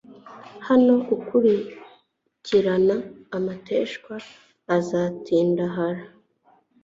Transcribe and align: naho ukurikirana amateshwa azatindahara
naho 0.67 0.91
ukurikirana 1.15 2.95
amateshwa 3.37 4.15
azatindahara 4.77 6.03